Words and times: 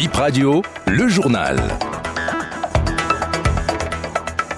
Bip 0.00 0.14
Radio, 0.14 0.62
le 0.86 1.08
journal. 1.08 1.58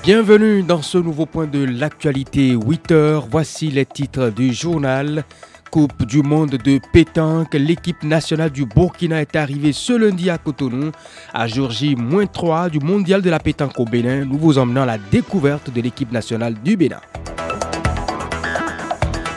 Bienvenue 0.04 0.62
dans 0.62 0.82
ce 0.82 0.98
nouveau 0.98 1.26
point 1.26 1.48
de 1.48 1.64
l'actualité 1.64 2.50
8 2.50 2.92
heures. 2.92 3.26
Voici 3.28 3.66
les 3.66 3.84
titres 3.84 4.28
du 4.28 4.54
journal. 4.54 5.24
Coupe 5.72 6.04
du 6.04 6.22
monde 6.22 6.50
de 6.50 6.78
pétanque, 6.92 7.54
l'équipe 7.54 8.04
nationale 8.04 8.50
du 8.50 8.66
Burkina 8.66 9.20
est 9.20 9.34
arrivée 9.34 9.72
ce 9.72 9.92
lundi 9.94 10.30
à 10.30 10.38
Cotonou, 10.38 10.92
à 11.34 11.48
jour 11.48 11.72
J-3 11.72 12.70
du 12.70 12.78
mondial 12.78 13.20
de 13.20 13.30
la 13.30 13.40
pétanque 13.40 13.80
au 13.80 13.84
Bénin. 13.84 14.24
Nous 14.24 14.38
vous 14.38 14.58
emmenons 14.58 14.82
à 14.82 14.86
la 14.86 14.98
découverte 14.98 15.72
de 15.72 15.80
l'équipe 15.80 16.12
nationale 16.12 16.54
du 16.62 16.76
Bénin. 16.76 17.00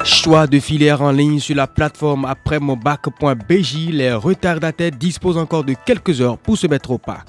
Choix 0.06 0.46
de 0.46 0.60
filière 0.60 1.02
en 1.02 1.12
ligne 1.12 1.40
sur 1.40 1.56
la 1.56 1.66
plateforme 1.66 2.26
après 2.26 2.60
mon 2.60 2.78
bac.bj, 2.78 3.90
les 3.90 4.14
retardataires 4.14 4.92
disposent 4.92 5.40
encore 5.40 5.64
de 5.64 5.74
quelques 5.84 6.22
heures 6.22 6.38
pour 6.38 6.60
se 6.60 6.68
mettre 6.68 6.92
au 6.92 7.00
pas. 7.00 7.26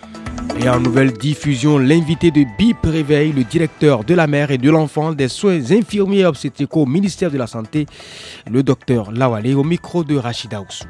Et 0.63 0.69
en 0.69 0.79
nouvelle 0.79 1.15
diffusion, 1.15 1.79
l'invité 1.79 2.31
de 2.31 2.45
BIP 2.59 2.77
réveille 2.85 3.33
le 3.33 3.45
directeur 3.45 4.05
de 4.05 4.13
la 4.13 4.27
mère 4.27 4.51
et 4.51 4.59
de 4.59 4.69
l'enfant 4.69 5.13
des 5.13 5.29
soins 5.29 5.73
infirmiers 5.73 6.27
obstétricaux 6.27 6.83
au 6.83 6.87
ministère 6.87 7.31
de 7.31 7.39
la 7.39 7.47
Santé, 7.47 7.87
le 8.51 8.63
docteur 8.63 9.11
Lawale, 9.11 9.55
au 9.55 9.65
micro 9.65 10.05
de 10.05 10.17
Rachida 10.17 10.61
Oussou. 10.61 10.85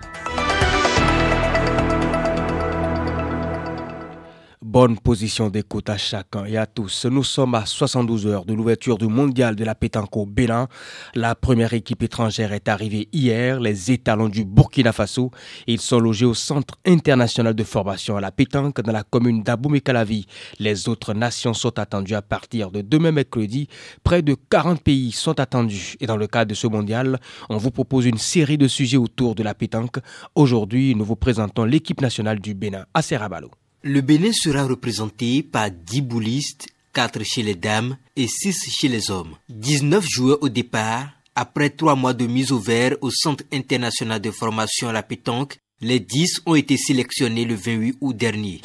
Bonne 4.79 4.99
position 4.99 5.49
d'écoute 5.49 5.89
à 5.89 5.97
chacun 5.97 6.45
et 6.45 6.59
à 6.59 6.67
tous. 6.67 7.07
Nous 7.07 7.25
sommes 7.25 7.55
à 7.55 7.65
72 7.65 8.27
heures 8.27 8.45
de 8.45 8.53
l'ouverture 8.53 8.99
du 8.99 9.07
mondial 9.07 9.57
de 9.57 9.65
la 9.65 9.75
pétanque 9.75 10.15
au 10.19 10.27
Bénin. 10.27 10.69
La 11.15 11.35
première 11.35 11.73
équipe 11.73 12.03
étrangère 12.03 12.53
est 12.53 12.69
arrivée 12.69 13.09
hier, 13.11 13.59
les 13.59 13.91
étalons 13.91 14.29
du 14.29 14.45
Burkina 14.45 14.93
Faso. 14.93 15.31
Ils 15.67 15.81
sont 15.81 15.99
logés 15.99 16.27
au 16.27 16.35
Centre 16.35 16.75
international 16.85 17.55
de 17.55 17.65
formation 17.65 18.19
à 18.19 18.21
la 18.21 18.31
pétanque 18.31 18.83
dans 18.83 18.93
la 18.93 19.03
commune 19.03 19.43
d'Aboumé-Calavi. 19.43 20.27
Les 20.59 20.91
autres 20.91 21.15
nations 21.15 21.55
sont 21.55 21.79
attendues 21.79 22.15
à 22.15 22.21
partir 22.21 22.71
de 22.71 22.83
demain 22.83 23.13
mercredi. 23.13 23.69
Près 24.05 24.21
de 24.21 24.37
40 24.51 24.83
pays 24.83 25.11
sont 25.11 25.41
attendus. 25.41 25.97
Et 26.01 26.07
dans 26.07 26.19
le 26.19 26.27
cadre 26.27 26.51
de 26.51 26.55
ce 26.55 26.67
mondial, 26.67 27.19
on 27.49 27.57
vous 27.57 27.71
propose 27.71 28.05
une 28.05 28.19
série 28.19 28.59
de 28.59 28.69
sujets 28.69 28.99
autour 28.99 29.35
de 29.37 29.43
la 29.43 29.55
pétanque. 29.55 29.97
Aujourd'hui, 30.35 30.95
nous 30.95 31.07
vous 31.07 31.17
présentons 31.17 31.65
l'équipe 31.65 32.03
nationale 32.03 32.41
du 32.41 32.53
Bénin 32.53 32.85
à 32.93 33.01
Serrabalo. 33.01 33.51
Le 33.89 34.01
Bénin 34.01 34.33
sera 34.33 34.65
représenté 34.65 35.45
par 35.45 35.71
10 35.71 36.01
boulistes, 36.01 36.67
4 36.93 37.23
chez 37.23 37.45
les 37.45 37.55
dames 37.55 37.97
et 38.17 38.27
6 38.27 38.69
chez 38.69 38.89
les 38.89 39.13
hommes. 39.13 39.37
19 39.49 40.05
joueurs 40.05 40.39
au 40.41 40.49
départ. 40.49 41.11
Après 41.37 41.71
3 41.71 41.95
mois 41.95 42.13
de 42.13 42.27
mise 42.27 42.51
au 42.51 42.59
vert 42.59 42.97
au 43.01 43.13
Centre 43.13 43.45
international 43.53 44.21
de 44.21 44.33
formation 44.33 44.89
à 44.89 44.93
la 44.93 45.05
pétanque, 45.05 45.59
les 45.81 46.01
10 46.01 46.41
ont 46.47 46.57
été 46.57 46.77
sélectionnés 46.77 47.45
le 47.45 47.55
28 47.55 47.99
août 48.01 48.17
dernier. 48.17 48.61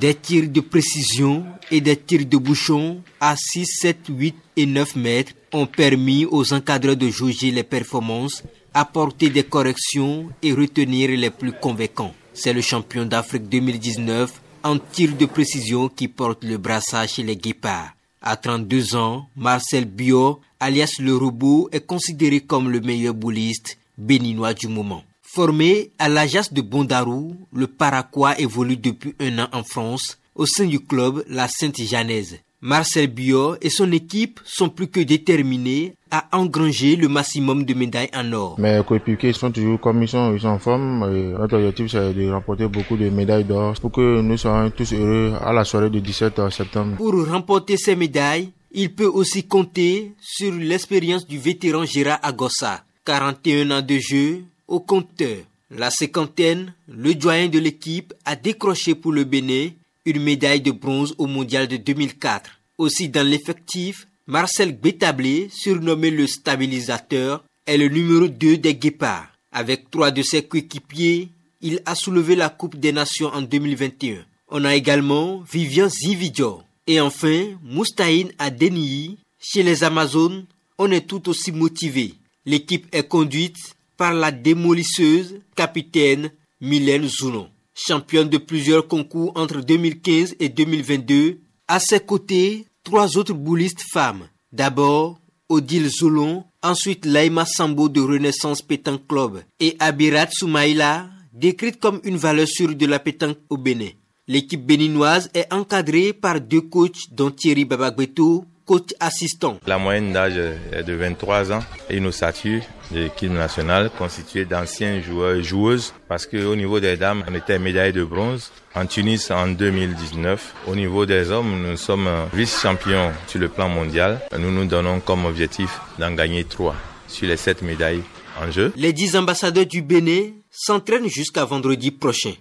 Des 0.00 0.14
tirs 0.14 0.48
de 0.48 0.60
précision 0.60 1.44
et 1.70 1.82
des 1.82 1.96
tirs 1.98 2.24
de 2.24 2.38
bouchon 2.38 3.02
à 3.20 3.36
6, 3.36 3.66
7, 3.66 3.98
8 4.08 4.34
et 4.56 4.64
9 4.64 4.96
mètres 4.96 5.32
ont 5.52 5.66
permis 5.66 6.24
aux 6.24 6.54
encadreurs 6.54 6.96
de 6.96 7.10
jauger 7.10 7.50
les 7.50 7.64
performances, 7.64 8.42
apporter 8.72 9.28
des 9.28 9.44
corrections 9.44 10.30
et 10.42 10.54
retenir 10.54 11.10
les 11.10 11.28
plus 11.28 11.52
convaincants. 11.52 12.14
C'est 12.32 12.52
le 12.52 12.60
champion 12.60 13.04
d'Afrique 13.04 13.48
2019 13.48 14.32
en 14.62 14.78
tir 14.78 15.16
de 15.16 15.26
précision 15.26 15.88
qui 15.88 16.08
porte 16.08 16.44
le 16.44 16.58
brassage 16.58 17.14
chez 17.14 17.22
les 17.22 17.36
guépards. 17.36 17.92
À 18.22 18.36
32 18.36 18.96
ans, 18.96 19.26
Marcel 19.36 19.86
Bio, 19.86 20.40
alias 20.60 20.96
le 21.00 21.16
robot, 21.16 21.68
est 21.72 21.86
considéré 21.86 22.40
comme 22.40 22.70
le 22.70 22.80
meilleur 22.80 23.14
bouliste 23.14 23.78
béninois 23.96 24.54
du 24.54 24.68
moment. 24.68 25.02
Formé 25.22 25.90
à 25.98 26.08
l'Ajax 26.08 26.52
de 26.52 26.60
Bondarou, 26.60 27.36
le 27.52 27.66
Paraquois 27.66 28.38
évolue 28.38 28.76
depuis 28.76 29.14
un 29.20 29.38
an 29.38 29.48
en 29.52 29.62
France 29.62 30.18
au 30.34 30.46
sein 30.46 30.66
du 30.66 30.80
club 30.80 31.24
La 31.28 31.48
Sainte-Janaise. 31.48 32.40
Marcel 32.62 33.06
Bio 33.06 33.56
et 33.62 33.70
son 33.70 33.90
équipe 33.90 34.38
sont 34.44 34.68
plus 34.68 34.88
que 34.88 35.00
déterminés 35.00 35.94
à 36.10 36.28
engranger 36.32 36.96
le 36.96 37.08
maximum 37.08 37.64
de 37.64 37.72
médailles 37.72 38.10
en 38.14 38.30
or. 38.32 38.56
Mes 38.58 38.82
coéquipiers 38.86 39.32
sont 39.32 39.50
toujours 39.50 39.80
comme 39.80 40.02
ils 40.02 40.08
sont, 40.08 40.34
ils 40.34 40.40
sont 40.40 40.48
en 40.48 40.58
forme. 40.58 41.10
Et 41.14 41.38
notre 41.38 41.56
objectif 41.56 41.92
c'est 41.92 42.12
de 42.12 42.30
remporter 42.30 42.66
beaucoup 42.66 42.98
de 42.98 43.08
médailles 43.08 43.44
d'or 43.44 43.74
pour 43.80 43.92
que 43.92 44.20
nous 44.20 44.36
soyons 44.36 44.70
tous 44.70 44.92
heureux 44.92 45.32
à 45.42 45.54
la 45.54 45.64
soirée 45.64 45.88
du 45.88 46.02
17 46.02 46.50
septembre. 46.50 46.96
Pour 46.96 47.26
remporter 47.26 47.78
ces 47.78 47.96
médailles, 47.96 48.50
il 48.72 48.92
peut 48.92 49.06
aussi 49.06 49.44
compter 49.44 50.12
sur 50.20 50.52
l'expérience 50.52 51.26
du 51.26 51.38
vétéran 51.38 51.86
Gérard 51.86 52.20
Agossa, 52.22 52.84
41 53.06 53.70
ans 53.70 53.82
de 53.82 53.98
jeu 53.98 54.42
au 54.68 54.80
compteur. 54.80 55.38
La 55.70 55.90
cinquantaine, 55.90 56.74
le 56.88 57.14
doyen 57.14 57.48
de 57.48 57.58
l'équipe, 57.58 58.12
a 58.24 58.36
décroché 58.36 58.94
pour 58.94 59.12
le 59.12 59.24
Bénin 59.24 59.68
une 60.06 60.22
médaille 60.22 60.60
de 60.60 60.70
bronze 60.70 61.14
au 61.18 61.26
mondial 61.26 61.68
de 61.68 61.76
2004. 61.76 62.50
Aussi 62.78 63.08
dans 63.08 63.26
l'effectif, 63.26 64.06
Marcel 64.26 64.72
Bétablé, 64.72 65.48
surnommé 65.52 66.10
le 66.10 66.26
stabilisateur, 66.26 67.44
est 67.66 67.76
le 67.76 67.88
numéro 67.88 68.28
2 68.28 68.56
des 68.56 68.74
Guépards. 68.74 69.28
Avec 69.52 69.90
trois 69.90 70.10
de 70.10 70.22
ses 70.22 70.42
coéquipiers, 70.42 71.28
il 71.60 71.82
a 71.84 71.94
soulevé 71.94 72.36
la 72.36 72.48
Coupe 72.48 72.76
des 72.76 72.92
Nations 72.92 73.28
en 73.28 73.42
2021. 73.42 74.24
On 74.48 74.64
a 74.64 74.74
également 74.74 75.42
Vivian 75.52 75.88
Zividjo. 75.88 76.62
Et 76.86 77.00
enfin, 77.00 77.44
Moustaïn 77.62 78.28
Adeniyi. 78.38 79.18
Chez 79.38 79.62
les 79.62 79.84
Amazones, 79.84 80.44
on 80.78 80.90
est 80.90 81.06
tout 81.06 81.28
aussi 81.28 81.52
motivé. 81.52 82.14
L'équipe 82.46 82.86
est 82.92 83.08
conduite 83.08 83.58
par 83.96 84.14
la 84.14 84.30
démolisseuse 84.30 85.40
capitaine 85.54 86.30
Mylène 86.60 87.08
Zounon 87.08 87.48
championne 87.86 88.28
de 88.28 88.38
plusieurs 88.38 88.86
concours 88.86 89.32
entre 89.34 89.60
2015 89.60 90.36
et 90.38 90.48
2022. 90.48 91.40
À 91.68 91.80
ses 91.80 92.00
côtés, 92.00 92.66
trois 92.84 93.16
autres 93.16 93.32
boulistes 93.32 93.84
femmes. 93.92 94.28
D'abord, 94.52 95.20
Odile 95.48 95.88
Zoulon, 95.88 96.44
ensuite 96.62 97.06
Laima 97.06 97.44
Sambo 97.46 97.88
de 97.88 98.00
Renaissance 98.00 98.62
Pétanque 98.62 99.06
Club 99.08 99.42
et 99.58 99.76
Abirat 99.78 100.28
Soumaïla, 100.30 101.08
décrite 101.32 101.80
comme 101.80 102.00
une 102.04 102.16
valeur 102.16 102.48
sûre 102.48 102.74
de 102.74 102.86
la 102.86 102.98
pétanque 102.98 103.38
au 103.48 103.56
Bénin. 103.56 103.90
L'équipe 104.28 104.64
béninoise 104.64 105.30
est 105.34 105.52
encadrée 105.52 106.12
par 106.12 106.40
deux 106.40 106.60
coachs 106.60 107.10
dont 107.10 107.30
Thierry 107.30 107.64
Babagbeto, 107.64 108.44
coach 108.70 108.94
assistant. 109.00 109.58
La 109.66 109.78
moyenne 109.78 110.12
d'âge 110.12 110.36
est 110.36 110.84
de 110.84 110.92
23 110.92 111.50
ans 111.50 111.58
et 111.88 111.96
une 111.96 112.06
ossature 112.06 112.62
de 112.92 113.00
l'équipe 113.00 113.32
nationale 113.32 113.90
constituée 113.98 114.44
d'anciens 114.44 115.00
joueurs 115.00 115.34
et 115.34 115.42
joueuses 115.42 115.92
parce 116.08 116.24
qu'au 116.24 116.54
niveau 116.54 116.78
des 116.78 116.96
dames, 116.96 117.24
on 117.28 117.34
était 117.34 117.58
médaille 117.58 117.92
de 117.92 118.04
bronze 118.04 118.52
en 118.76 118.86
Tunis 118.86 119.32
en 119.32 119.48
2019. 119.48 120.54
Au 120.68 120.76
niveau 120.76 121.04
des 121.04 121.32
hommes, 121.32 121.68
nous 121.68 121.76
sommes 121.76 122.08
vice-champions 122.32 123.10
sur 123.26 123.40
le 123.40 123.48
plan 123.48 123.68
mondial. 123.68 124.20
Nous 124.38 124.52
nous 124.52 124.66
donnons 124.66 125.00
comme 125.00 125.24
objectif 125.24 125.80
d'en 125.98 126.12
gagner 126.12 126.44
trois 126.44 126.76
sur 127.08 127.26
les 127.26 127.36
sept 127.36 127.62
médailles 127.62 128.04
en 128.40 128.52
jeu. 128.52 128.72
Les 128.76 128.92
dix 128.92 129.16
ambassadeurs 129.16 129.66
du 129.66 129.82
Bénin 129.82 130.30
s'entraînent 130.48 131.08
jusqu'à 131.08 131.44
vendredi 131.44 131.90
prochain. 131.90 132.34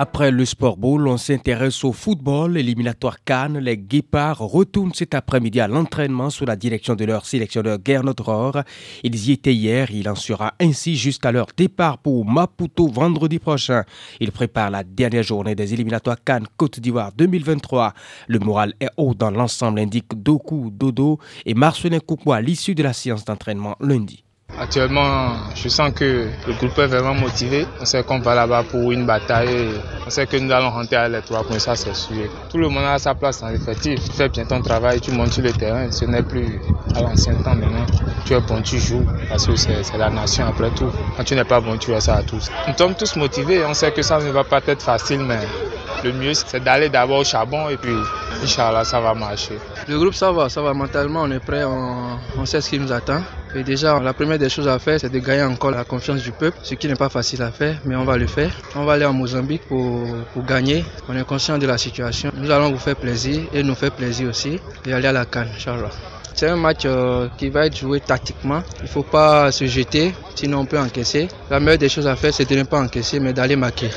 Après 0.00 0.30
le 0.30 0.44
sport 0.44 0.76
bowl, 0.76 1.08
on 1.08 1.16
s'intéresse 1.16 1.82
au 1.82 1.92
football. 1.92 2.56
Éliminatoire 2.56 3.24
Cannes, 3.24 3.58
les 3.58 3.76
Guépards 3.76 4.38
retournent 4.38 4.94
cet 4.94 5.12
après-midi 5.12 5.58
à 5.58 5.66
l'entraînement 5.66 6.30
sous 6.30 6.44
la 6.44 6.54
direction 6.54 6.94
de 6.94 7.04
leur 7.04 7.26
sélectionneur 7.26 7.78
Gernot 7.84 8.14
Rohr. 8.20 8.58
Ils 9.02 9.28
y 9.28 9.32
étaient 9.32 9.52
hier, 9.52 9.90
il 9.90 10.08
en 10.08 10.14
sera 10.14 10.54
ainsi 10.60 10.94
jusqu'à 10.94 11.32
leur 11.32 11.48
départ 11.56 11.98
pour 11.98 12.24
Maputo 12.24 12.86
vendredi 12.86 13.40
prochain. 13.40 13.82
Ils 14.20 14.30
préparent 14.30 14.70
la 14.70 14.84
dernière 14.84 15.24
journée 15.24 15.56
des 15.56 15.74
éliminatoires 15.74 16.22
Cannes 16.24 16.46
Côte 16.56 16.78
d'Ivoire 16.78 17.10
2023. 17.10 17.92
Le 18.28 18.38
moral 18.38 18.74
est 18.78 18.90
haut 18.98 19.14
dans 19.14 19.32
l'ensemble, 19.32 19.80
indique 19.80 20.14
Doku 20.14 20.70
Dodo 20.70 21.18
et 21.44 21.54
Marcelin 21.54 21.98
Koukou 21.98 22.30
à 22.30 22.40
l'issue 22.40 22.76
de 22.76 22.84
la 22.84 22.92
séance 22.92 23.24
d'entraînement 23.24 23.74
lundi. 23.80 24.22
Actuellement, 24.56 25.32
je 25.54 25.68
sens 25.68 25.92
que 25.94 26.26
le 26.46 26.52
groupe 26.54 26.76
est 26.78 26.86
vraiment 26.86 27.14
motivé. 27.14 27.66
On 27.80 27.84
sait 27.84 28.02
qu'on 28.02 28.18
va 28.18 28.34
là-bas 28.34 28.64
pour 28.64 28.90
une 28.90 29.04
bataille. 29.04 29.70
On 30.06 30.10
sait 30.10 30.26
que 30.26 30.36
nous 30.36 30.50
allons 30.50 30.70
rentrer 30.70 30.96
à 30.96 31.08
les 31.08 31.20
trois 31.20 31.44
points, 31.44 31.58
ça 31.58 31.76
c'est 31.76 31.94
sûr. 31.94 32.28
Tout 32.50 32.58
le 32.58 32.68
monde 32.68 32.84
a 32.84 32.98
sa 32.98 33.14
place 33.14 33.40
dans 33.40 33.48
l'effectif. 33.48 34.02
Tu 34.04 34.12
fais 34.16 34.28
bien 34.28 34.44
ton 34.46 34.60
travail, 34.62 35.00
tu 35.00 35.12
montes 35.12 35.32
sur 35.32 35.42
le 35.42 35.52
terrain. 35.52 35.90
Ce 35.92 36.04
n'est 36.06 36.22
plus 36.22 36.60
à 36.96 37.02
l'ancien 37.02 37.34
temps 37.34 37.54
maintenant. 37.54 37.86
Tu 38.24 38.32
es 38.32 38.40
bon, 38.40 38.60
tu 38.62 38.78
joues. 38.78 39.06
Parce 39.28 39.46
que 39.46 39.54
c'est 39.54 39.96
la 39.96 40.10
nation 40.10 40.46
après 40.46 40.70
tout. 40.70 40.90
Quand 41.16 41.24
tu 41.24 41.34
n'es 41.36 41.44
pas 41.44 41.60
bon, 41.60 41.76
tu 41.76 41.94
as 41.94 42.00
ça 42.00 42.16
à 42.16 42.22
tous. 42.22 42.50
Nous 42.66 42.74
sommes 42.76 42.94
tous 42.94 43.14
motivés. 43.16 43.64
On 43.64 43.74
sait 43.74 43.92
que 43.92 44.02
ça 44.02 44.18
ne 44.18 44.30
va 44.30 44.44
pas 44.44 44.60
être 44.66 44.82
facile, 44.82 45.20
mais 45.20 45.40
le 46.02 46.12
mieux 46.12 46.34
c'est 46.34 46.62
d'aller 46.64 46.88
d'abord 46.88 47.18
au 47.18 47.24
charbon 47.24 47.68
et 47.68 47.76
puis 47.76 47.94
Inch'Allah 48.42 48.84
ça 48.84 48.98
va 49.00 49.14
marcher. 49.14 49.58
Le 49.86 49.98
groupe 49.98 50.14
ça 50.14 50.32
va, 50.32 50.48
ça 50.48 50.62
va 50.62 50.72
mentalement, 50.72 51.22
on 51.22 51.30
est 51.30 51.38
prêt, 51.44 51.64
on, 51.64 52.18
on 52.38 52.46
sait 52.46 52.60
ce 52.60 52.70
qui 52.70 52.78
nous 52.78 52.92
attend. 52.92 53.20
Et 53.54 53.64
déjà, 53.64 53.98
la 54.00 54.12
première 54.12 54.38
des 54.38 54.48
choses 54.48 54.68
à 54.68 54.78
faire, 54.78 55.00
c'est 55.00 55.10
de 55.10 55.18
gagner 55.18 55.42
encore 55.42 55.70
la 55.70 55.84
confiance 55.84 56.22
du 56.22 56.32
peuple, 56.32 56.58
ce 56.62 56.74
qui 56.74 56.86
n'est 56.86 56.94
pas 56.94 57.08
facile 57.08 57.42
à 57.42 57.50
faire, 57.50 57.78
mais 57.84 57.96
on 57.96 58.04
va 58.04 58.16
le 58.16 58.26
faire. 58.26 58.52
On 58.76 58.84
va 58.84 58.94
aller 58.94 59.04
en 59.06 59.12
Mozambique 59.12 59.62
pour, 59.68 60.06
pour 60.32 60.44
gagner. 60.44 60.84
On 61.08 61.16
est 61.16 61.24
conscient 61.24 61.58
de 61.58 61.66
la 61.66 61.78
situation. 61.78 62.30
Nous 62.34 62.50
allons 62.50 62.70
vous 62.70 62.78
faire 62.78 62.96
plaisir 62.96 63.42
et 63.52 63.62
nous 63.62 63.74
faire 63.74 63.92
plaisir 63.92 64.28
aussi 64.28 64.60
et 64.86 64.92
aller 64.92 65.08
à 65.08 65.12
la 65.12 65.24
Cannes, 65.24 65.48
Inch'Allah. 65.56 65.90
C'est 66.34 66.48
un 66.48 66.56
match 66.56 66.82
euh, 66.84 67.28
qui 67.36 67.48
va 67.48 67.66
être 67.66 67.76
joué 67.76 67.98
tactiquement. 68.00 68.62
Il 68.78 68.84
ne 68.84 68.88
faut 68.88 69.02
pas 69.02 69.50
se 69.50 69.66
jeter, 69.66 70.14
sinon 70.36 70.60
on 70.60 70.66
peut 70.66 70.78
encaisser. 70.78 71.26
La 71.50 71.58
meilleure 71.58 71.78
des 71.78 71.88
choses 71.88 72.06
à 72.06 72.14
faire, 72.14 72.32
c'est 72.32 72.48
de 72.48 72.54
ne 72.54 72.62
pas 72.62 72.80
encaisser, 72.80 73.18
mais 73.18 73.32
d'aller 73.32 73.56
marquer. 73.56 73.90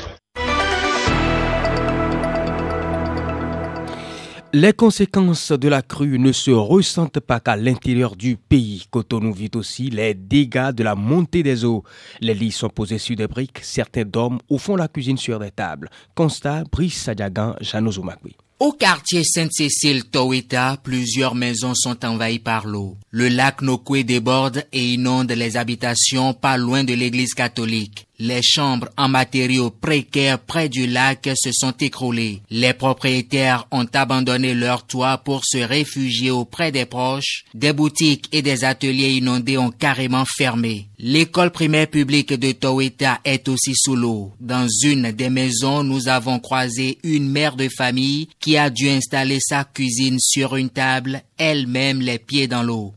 Les 4.54 4.74
conséquences 4.74 5.50
de 5.50 5.68
la 5.68 5.80
crue 5.80 6.18
ne 6.18 6.30
se 6.30 6.50
ressentent 6.50 7.20
pas 7.20 7.40
qu'à 7.40 7.56
l'intérieur 7.56 8.16
du 8.16 8.36
pays. 8.36 8.84
Cotonou 8.90 9.32
vit 9.32 9.50
aussi 9.54 9.88
les 9.88 10.12
dégâts 10.12 10.72
de 10.72 10.84
la 10.84 10.94
montée 10.94 11.42
des 11.42 11.64
eaux. 11.64 11.84
Les 12.20 12.34
lits 12.34 12.50
sont 12.52 12.68
posés 12.68 12.98
sur 12.98 13.16
des 13.16 13.26
briques, 13.26 13.60
certains 13.62 14.04
dorment 14.04 14.40
au 14.50 14.58
fond 14.58 14.76
la 14.76 14.88
cuisine 14.88 15.16
sur 15.16 15.38
des 15.38 15.50
tables. 15.50 15.88
Constat, 16.14 16.64
Brice 16.70 17.00
Sadiagan, 17.02 17.54
Janozoumakwi. 17.62 18.36
Au 18.60 18.72
quartier 18.72 19.24
Sainte-Cécile 19.24 20.04
Toweta, 20.04 20.76
plusieurs 20.84 21.34
maisons 21.34 21.74
sont 21.74 22.04
envahies 22.04 22.38
par 22.38 22.66
l'eau. 22.66 22.98
Le 23.10 23.28
lac 23.28 23.62
Nokwe 23.62 24.04
déborde 24.04 24.66
et 24.72 24.92
inonde 24.92 25.32
les 25.32 25.56
habitations 25.56 26.34
pas 26.34 26.58
loin 26.58 26.84
de 26.84 26.92
l'église 26.92 27.34
catholique. 27.34 28.06
Les 28.24 28.40
chambres 28.40 28.88
en 28.96 29.08
matériaux 29.08 29.70
précaires 29.70 30.38
près 30.38 30.68
du 30.68 30.86
lac 30.86 31.28
se 31.34 31.50
sont 31.50 31.74
écroulées. 31.80 32.40
Les 32.50 32.72
propriétaires 32.72 33.66
ont 33.72 33.88
abandonné 33.92 34.54
leur 34.54 34.86
toit 34.86 35.18
pour 35.18 35.40
se 35.44 35.58
réfugier 35.58 36.30
auprès 36.30 36.70
des 36.70 36.86
proches. 36.86 37.44
Des 37.52 37.72
boutiques 37.72 38.28
et 38.30 38.40
des 38.40 38.62
ateliers 38.62 39.14
inondés 39.14 39.58
ont 39.58 39.72
carrément 39.72 40.24
fermé. 40.24 40.86
L'école 41.00 41.50
primaire 41.50 41.88
publique 41.88 42.32
de 42.32 42.52
Toweta 42.52 43.18
est 43.24 43.48
aussi 43.48 43.72
sous 43.74 43.96
l'eau. 43.96 44.30
Dans 44.38 44.68
une 44.84 45.10
des 45.10 45.28
maisons, 45.28 45.82
nous 45.82 46.06
avons 46.06 46.38
croisé 46.38 46.98
une 47.02 47.28
mère 47.28 47.56
de 47.56 47.68
famille 47.76 48.28
qui 48.38 48.56
a 48.56 48.70
dû 48.70 48.88
installer 48.88 49.40
sa 49.40 49.64
cuisine 49.64 50.20
sur 50.20 50.54
une 50.54 50.70
table, 50.70 51.22
elle-même 51.50 52.00
les 52.00 52.18
pieds 52.18 52.46
dans 52.46 52.62
l'eau. 52.62 52.92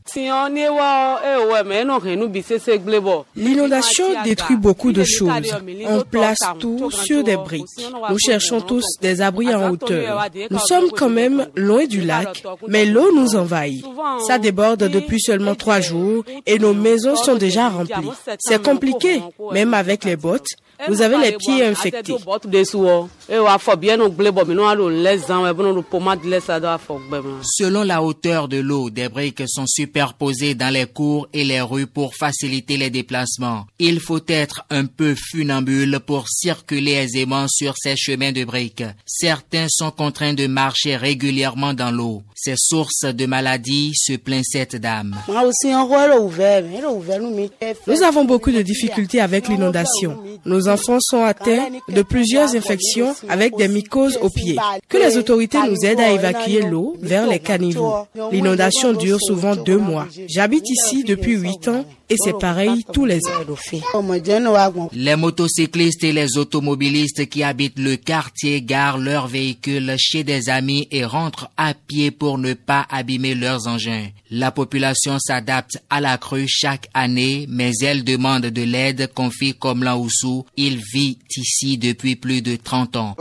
L'inondation 3.36 4.04
détruit 4.24 4.56
beaucoup 4.56 4.92
de 4.92 5.04
choses 5.04 5.30
on 5.88 6.02
place 6.02 6.38
tout 6.58 6.90
sur 6.90 7.22
des 7.24 7.36
briques. 7.36 7.64
Nous 8.10 8.18
cherchons 8.18 8.60
tous 8.60 8.84
des 9.00 9.20
abris 9.20 9.54
en 9.54 9.70
hauteur. 9.70 10.26
Nous 10.50 10.58
sommes 10.58 10.90
quand 10.90 11.08
même 11.08 11.46
loin 11.56 11.86
du 11.86 12.02
lac, 12.02 12.42
mais 12.68 12.84
l'eau 12.84 13.12
nous 13.14 13.36
envahit. 13.36 13.84
Ça 14.26 14.38
déborde 14.38 14.88
depuis 14.88 15.20
seulement 15.20 15.54
trois 15.54 15.80
jours 15.80 16.24
et 16.46 16.58
nos 16.58 16.74
maisons 16.74 17.16
sont 17.16 17.36
déjà 17.36 17.68
remplies. 17.68 18.10
C'est 18.38 18.62
compliqué, 18.62 19.20
même 19.52 19.74
avec 19.74 20.04
les 20.04 20.16
bottes. 20.16 20.48
Vous 20.88 21.02
avez 21.02 21.16
les 21.18 21.36
pieds 21.36 21.64
infectés. 21.64 22.14
Selon 27.42 27.82
la 27.82 28.02
hauteur 28.02 28.48
de 28.48 28.58
l'eau, 28.58 28.90
des 28.90 29.08
briques 29.08 29.42
sont 29.46 29.66
superposées 29.66 30.54
dans 30.54 30.72
les 30.72 30.86
cours 30.86 31.28
et 31.32 31.44
les 31.44 31.60
rues 31.60 31.86
pour 31.86 32.14
faciliter 32.14 32.76
les 32.76 32.90
déplacements. 32.90 33.66
Il 33.78 34.00
faut 34.00 34.20
être 34.28 34.64
un 34.70 34.86
peu 34.86 35.14
funambule 35.14 36.00
pour 36.06 36.28
circuler 36.28 36.92
aisément 36.92 37.46
sur 37.48 37.74
ces 37.76 37.96
chemins 37.96 38.32
de 38.32 38.44
briques. 38.44 38.84
Certains 39.06 39.66
sont 39.68 39.90
contraints 39.90 40.34
de 40.34 40.46
marcher 40.46 40.96
régulièrement 40.96 41.74
dans 41.74 41.90
l'eau. 41.90 42.22
Ces 42.34 42.54
sources 42.56 43.04
de 43.04 43.26
maladies 43.26 43.92
se 43.94 44.14
plaint 44.16 44.44
cette 44.44 44.76
dame. 44.76 45.16
Nous 47.86 48.02
avons 48.02 48.24
beaucoup 48.24 48.52
de 48.52 48.62
difficultés 48.62 49.20
avec 49.20 49.48
l'inondation. 49.48 50.18
Nos 50.66 50.72
enfants 50.72 50.98
sont 51.00 51.22
atteints 51.22 51.68
de 51.88 52.02
plusieurs 52.02 52.56
infections 52.56 53.14
avec 53.28 53.56
des 53.56 53.68
mycoses 53.68 54.18
aux 54.20 54.30
pieds. 54.30 54.56
Que 54.88 54.98
les 54.98 55.16
autorités 55.16 55.58
nous 55.58 55.86
aident 55.86 56.00
à 56.00 56.10
évacuer 56.10 56.62
l'eau 56.62 56.96
vers 57.00 57.28
les 57.28 57.38
caniveaux. 57.38 57.94
L'inondation 58.32 58.92
dure 58.92 59.20
souvent 59.20 59.54
deux 59.54 59.78
mois. 59.78 60.08
J'habite 60.26 60.68
ici 60.68 61.04
depuis 61.04 61.36
huit 61.36 61.68
ans 61.68 61.84
et 62.08 62.16
c'est 62.16 62.38
pareil 62.38 62.84
tous 62.92 63.04
les 63.04 63.20
ans. 63.26 63.44
Les 64.92 65.16
motocyclistes 65.16 66.04
et 66.04 66.12
les 66.12 66.38
automobilistes 66.38 67.28
qui 67.28 67.42
habitent 67.42 67.78
le 67.78 67.96
quartier 67.96 68.62
garent 68.62 68.98
leurs 68.98 69.26
véhicules 69.26 69.94
chez 69.98 70.24
des 70.24 70.48
amis 70.48 70.86
et 70.90 71.04
rentrent 71.04 71.50
à 71.56 71.74
pied 71.74 72.10
pour 72.10 72.38
ne 72.38 72.54
pas 72.54 72.86
abîmer 72.90 73.34
leurs 73.34 73.66
engins. 73.66 74.06
La 74.30 74.50
population 74.50 75.18
s'adapte 75.20 75.78
à 75.88 76.00
la 76.00 76.18
crue 76.18 76.46
chaque 76.48 76.88
année, 76.94 77.46
mais 77.48 77.70
elle 77.82 78.02
demande 78.02 78.46
de 78.46 78.62
l'aide, 78.62 79.08
confie 79.14 79.54
comme 79.54 79.86
Oussou. 79.86 80.44
Il 80.56 80.78
vit 80.92 81.18
ici 81.36 81.78
depuis 81.78 82.16
plus 82.16 82.42
de 82.42 82.56
30 82.56 82.96
ans. 82.96 83.14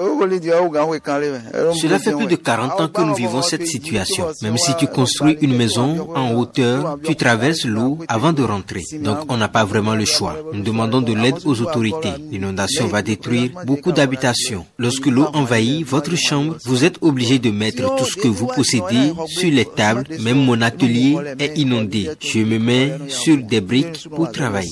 Cela 1.81 1.99
fait 1.99 2.11
plus 2.11 2.25
de 2.25 2.35
40 2.35 2.81
ans 2.81 2.87
que 2.87 3.01
nous 3.01 3.13
vivons 3.13 3.41
cette 3.41 3.67
situation. 3.67 4.27
Même 4.41 4.57
si 4.57 4.75
tu 4.77 4.87
construis 4.87 5.37
une 5.41 5.55
maison 5.55 6.09
en 6.15 6.33
hauteur, 6.33 6.97
tu 7.03 7.15
traverses 7.15 7.65
l'eau 7.65 7.99
avant 8.07 8.33
de 8.33 8.41
rentrer. 8.43 8.74
Donc 9.01 9.31
on 9.31 9.37
n'a 9.37 9.47
pas 9.47 9.65
vraiment 9.65 9.95
le 9.95 10.05
choix. 10.05 10.35
Nous 10.53 10.61
demandons 10.61 11.01
de 11.01 11.13
l'aide 11.13 11.35
aux 11.45 11.61
autorités. 11.61 12.11
L'inondation 12.31 12.87
va 12.87 13.01
détruire 13.01 13.51
beaucoup 13.65 13.91
d'habitations. 13.91 14.65
Lorsque 14.77 15.05
l'eau 15.07 15.27
envahit 15.33 15.85
votre 15.85 16.15
chambre, 16.15 16.57
vous 16.65 16.83
êtes 16.83 16.97
obligé 17.01 17.39
de 17.39 17.51
mettre 17.51 17.95
tout 17.95 18.05
ce 18.05 18.15
que 18.15 18.27
vous 18.27 18.47
possédez 18.47 19.13
sur 19.27 19.51
les 19.51 19.65
tables. 19.65 20.05
Même 20.19 20.43
mon 20.43 20.61
atelier 20.61 21.17
est 21.39 21.57
inondé. 21.57 22.09
Je 22.19 22.39
me 22.39 22.59
mets 22.59 22.93
sur 23.07 23.37
des 23.37 23.61
briques 23.61 24.07
pour 24.09 24.31
travailler. 24.31 24.71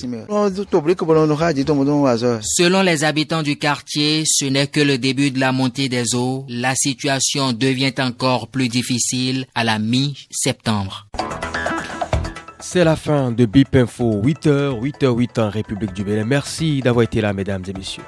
Selon 2.42 2.82
les 2.82 3.04
habitants 3.04 3.42
du 3.42 3.56
quartier, 3.56 4.24
ce 4.26 4.44
n'est 4.46 4.66
que 4.66 4.80
le 4.80 4.98
début 4.98 5.30
de 5.30 5.40
la 5.40 5.52
montée 5.52 5.88
des 5.88 6.14
eaux. 6.14 6.44
La 6.48 6.74
situation 6.74 7.52
devient 7.52 7.94
encore 7.98 8.48
plus 8.48 8.68
difficile 8.68 9.46
à 9.54 9.64
la 9.64 9.78
mi-septembre. 9.78 11.06
C'est 12.66 12.82
la 12.82 12.96
fin 12.96 13.30
de 13.30 13.44
BIP 13.44 13.76
Info, 13.76 14.22
8h, 14.24 14.80
8h, 14.80 15.14
8 15.14 15.38
en 15.38 15.50
République 15.50 15.92
du 15.92 16.02
Bénin. 16.02 16.24
Merci 16.24 16.80
d'avoir 16.80 17.04
été 17.04 17.20
là, 17.20 17.34
mesdames 17.34 17.62
et 17.68 17.74
messieurs. 17.74 18.02